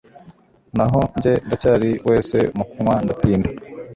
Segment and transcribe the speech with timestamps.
[0.77, 3.49] naho njye ndacyari wese mu kunywa ndatinda